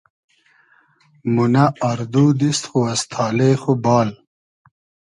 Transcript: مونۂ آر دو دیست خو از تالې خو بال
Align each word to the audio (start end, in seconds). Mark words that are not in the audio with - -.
مونۂ 1.33 1.65
آر 1.89 1.99
دو 2.13 2.23
دیست 2.39 2.63
خو 2.69 2.79
از 2.91 3.01
تالې 3.11 3.51
خو 3.61 3.71
بال 3.83 4.09